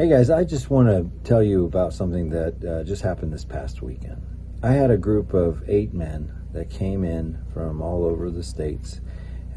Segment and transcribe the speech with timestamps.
[0.00, 3.44] Hey guys, I just want to tell you about something that uh, just happened this
[3.44, 4.22] past weekend.
[4.62, 9.02] I had a group of eight men that came in from all over the states,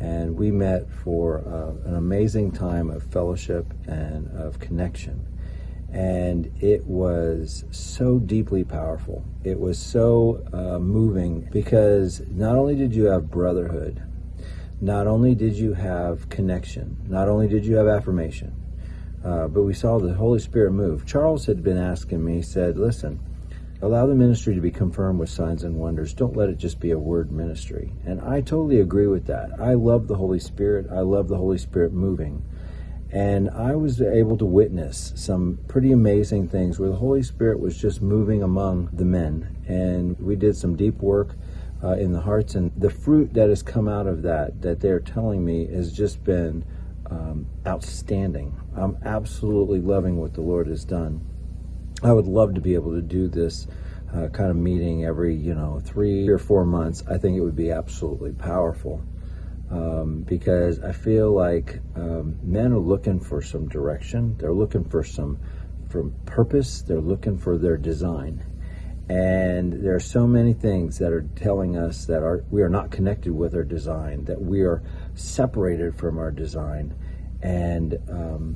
[0.01, 5.25] and we met for uh, an amazing time of fellowship and of connection.
[5.93, 9.23] And it was so deeply powerful.
[9.45, 14.03] It was so uh, moving because not only did you have brotherhood,
[14.81, 18.53] not only did you have connection, not only did you have affirmation,
[19.23, 21.05] uh, but we saw the Holy Spirit move.
[21.05, 23.19] Charles had been asking me, he said, listen,
[23.81, 26.13] allow the ministry to be confirmed with signs and wonders.
[26.13, 27.91] Don't let it just be a word ministry.
[28.05, 29.51] And I totally agree with that.
[29.59, 30.87] I love the Holy Spirit.
[30.91, 32.43] I love the Holy Spirit moving.
[33.11, 37.77] And I was able to witness some pretty amazing things where the Holy Spirit was
[37.77, 39.55] just moving among the men.
[39.67, 41.35] And we did some deep work
[41.83, 42.55] uh, in the hearts.
[42.55, 46.23] And the fruit that has come out of that, that they're telling me, has just
[46.23, 46.65] been
[47.13, 48.55] um, outstanding.
[48.75, 51.21] I'm absolutely loving what the Lord has done.
[52.01, 53.67] I would love to be able to do this
[54.13, 57.03] uh, kind of meeting every, you know, three or four months.
[57.09, 59.03] I think it would be absolutely powerful
[59.71, 64.35] um, because I feel like um, men are looking for some direction.
[64.37, 65.39] They're looking for some
[65.89, 66.81] for purpose.
[66.81, 68.43] They're looking for their design.
[69.09, 72.89] And there are so many things that are telling us that our, we are not
[72.89, 74.81] connected with our design, that we are
[75.13, 76.95] separated from our design.
[77.43, 78.55] And um,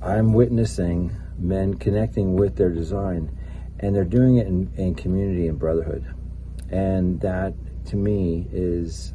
[0.00, 3.36] I'm witnessing men connecting with their design,
[3.80, 6.14] and they're doing it in, in community and brotherhood.
[6.70, 7.54] And that,
[7.86, 9.14] to me, is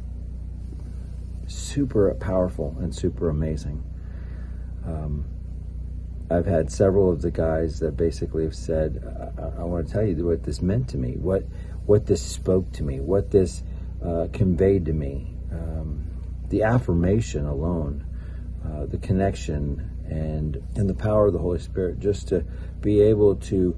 [1.46, 3.82] super powerful and super amazing.
[4.84, 5.24] Um,
[6.30, 9.02] I've had several of the guys that basically have said,
[9.38, 11.44] I, I, want to tell you what this meant to me, what
[11.86, 13.62] what this spoke to me, what this
[14.04, 15.36] uh, conveyed to me.
[15.52, 16.06] Um,
[16.48, 18.04] the affirmation alone,
[18.66, 22.44] uh, the connection, and and the power of the Holy Spirit, just to
[22.80, 23.76] be able to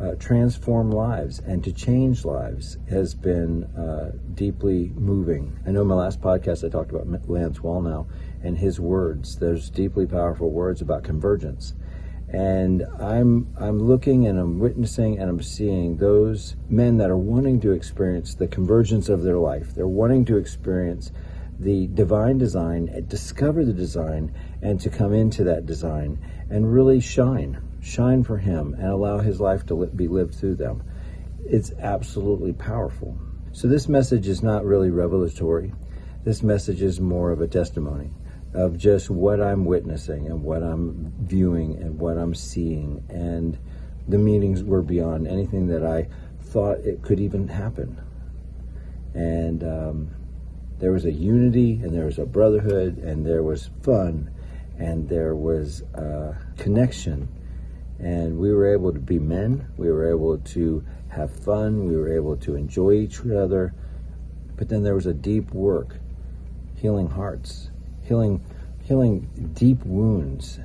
[0.00, 5.58] uh, transform lives and to change lives has been uh, deeply moving.
[5.66, 8.06] I know in my last podcast I talked about Lance Wallnau
[8.42, 9.36] and his words.
[9.36, 11.74] Those deeply powerful words about convergence
[12.28, 17.60] and I'm I'm looking and I'm witnessing and I'm seeing those men that are wanting
[17.60, 19.74] to experience the convergence of their life.
[19.74, 21.12] They're wanting to experience
[21.58, 26.18] the divine design, discover the design, and to come into that design
[26.50, 30.82] and really shine, shine for Him, and allow His life to be lived through them.
[31.44, 33.16] It's absolutely powerful.
[33.52, 35.72] So this message is not really revelatory.
[36.24, 38.10] This message is more of a testimony
[38.52, 43.04] of just what I'm witnessing and what I'm viewing and what I'm seeing.
[43.08, 43.58] And
[44.08, 46.08] the meetings were beyond anything that I
[46.40, 48.00] thought it could even happen.
[49.14, 50.10] And um,
[50.78, 54.30] there was a unity and there was a brotherhood and there was fun
[54.78, 57.28] and there was a connection.
[57.98, 62.14] And we were able to be men, we were able to have fun, we were
[62.14, 63.72] able to enjoy each other.
[64.56, 65.96] But then there was a deep work,
[66.76, 67.70] healing hearts
[68.06, 68.40] healing,
[68.84, 70.60] healing deep wounds,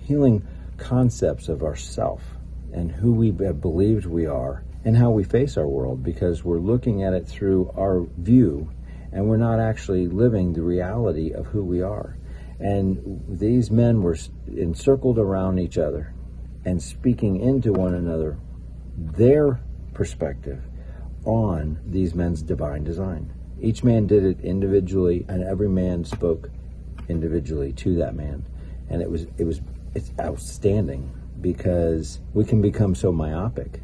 [0.00, 2.22] healing concepts of ourself
[2.72, 6.58] and who we have believed we are and how we face our world because we're
[6.58, 8.70] looking at it through our view
[9.12, 12.16] and we're not actually living the reality of who we are.
[12.58, 16.14] And these men were encircled around each other
[16.64, 18.38] and speaking into one another
[18.96, 19.60] their
[19.94, 20.62] perspective
[21.24, 23.32] on these men's divine design.
[23.60, 26.50] Each man did it individually, and every man spoke
[27.08, 28.46] individually to that man,
[28.88, 29.60] and it was it was
[29.94, 31.10] it's outstanding
[31.40, 33.82] because we can become so myopic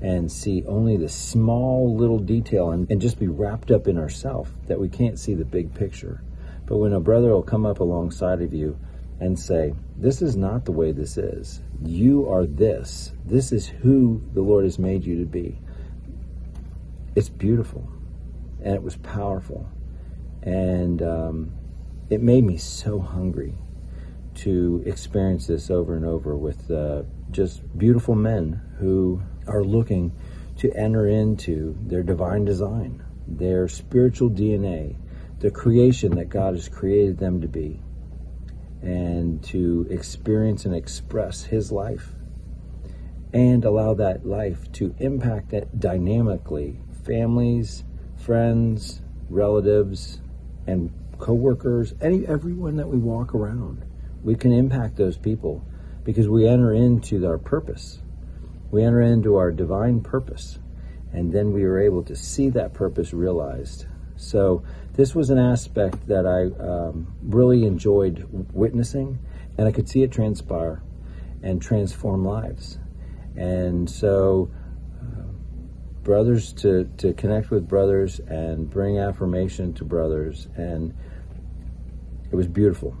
[0.00, 4.50] and see only the small little detail and, and just be wrapped up in ourself
[4.66, 6.22] that we can't see the big picture.
[6.66, 8.78] But when a brother will come up alongside of you
[9.18, 11.60] and say, This is not the way this is.
[11.84, 13.12] You are this.
[13.26, 15.58] This is who the Lord has made you to be.
[17.14, 17.86] It's beautiful
[18.62, 19.68] and it was powerful.
[20.42, 21.52] And um,
[22.08, 23.54] it made me so hungry
[24.36, 30.12] to experience this over and over with uh, just beautiful men who are looking
[30.58, 34.96] to enter into their divine design, their spiritual DNA,
[35.38, 37.80] the creation that God has created them to be,
[38.82, 42.14] and to experience and express His life
[43.32, 47.84] and allow that life to impact that dynamically families,
[48.16, 50.20] friends, relatives,
[50.66, 53.84] and coworkers, any everyone that we walk around.
[54.22, 55.64] We can impact those people
[56.04, 58.02] because we enter into our purpose.
[58.70, 60.58] We enter into our divine purpose,
[61.12, 63.86] and then we are able to see that purpose realized.
[64.16, 64.62] So
[64.94, 69.18] this was an aspect that I um, really enjoyed witnessing,
[69.58, 70.82] and I could see it transpire.
[71.42, 72.78] and transform lives.
[73.36, 74.50] And so,
[75.00, 75.22] uh,
[76.02, 80.48] brothers to, to connect with brothers and bring affirmation to brothers.
[80.56, 80.94] And
[82.30, 82.96] it was beautiful.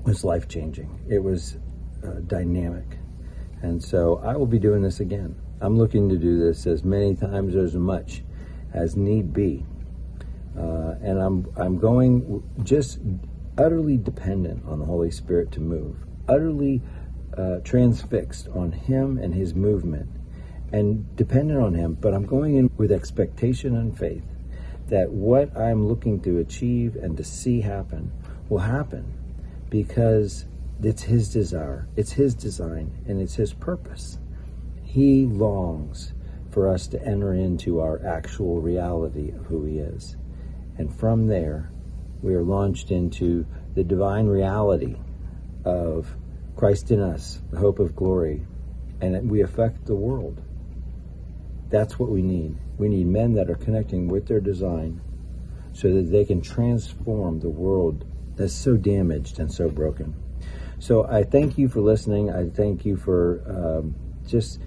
[0.00, 1.04] It was life changing.
[1.08, 1.56] It was
[2.04, 2.98] uh, dynamic.
[3.62, 5.36] And so I will be doing this again.
[5.60, 8.22] I'm looking to do this as many times as much
[8.74, 9.64] as need be.
[10.58, 12.98] Uh, and I'm I'm going just
[13.56, 15.96] utterly dependent on the Holy Spirit to move,
[16.28, 16.82] utterly
[17.36, 20.10] uh, transfixed on Him and His movement,
[20.72, 21.94] and dependent on Him.
[21.94, 24.24] But I'm going in with expectation and faith
[24.88, 28.12] that what I'm looking to achieve and to see happen
[28.48, 29.10] will happen
[29.70, 30.44] because
[30.84, 34.18] it's His desire, it's His design, and it's His purpose.
[34.82, 36.12] He longs
[36.50, 40.16] for us to enter into our actual reality of who He is.
[40.78, 41.70] And from there,
[42.22, 44.96] we are launched into the divine reality
[45.64, 46.14] of
[46.56, 48.46] Christ in us, the hope of glory,
[49.00, 50.40] and we affect the world.
[51.70, 52.56] That's what we need.
[52.78, 55.00] We need men that are connecting with their design
[55.72, 58.04] so that they can transform the world
[58.36, 60.14] that's so damaged and so broken.
[60.82, 62.28] So I thank you for listening.
[62.28, 63.94] I thank you for um,
[64.26, 64.58] just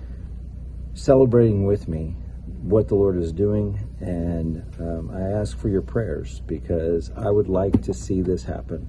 [0.94, 2.15] celebrating with me
[2.62, 3.77] what the Lord is doing.
[4.00, 8.88] And um, I ask for your prayers because I would like to see this happen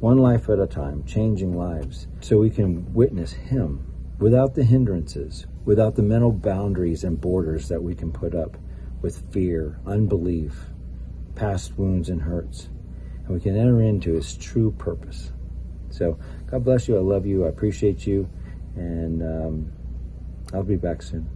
[0.00, 3.86] one life at a time, changing lives, so we can witness Him
[4.18, 8.56] without the hindrances, without the mental boundaries and borders that we can put up
[9.00, 10.64] with fear, unbelief,
[11.36, 12.68] past wounds and hurts.
[13.24, 15.30] And we can enter into His true purpose.
[15.94, 16.18] So,
[16.50, 16.96] God bless you.
[16.96, 17.46] I love you.
[17.46, 18.28] I appreciate you.
[18.74, 19.72] And um,
[20.52, 21.28] I'll be back soon.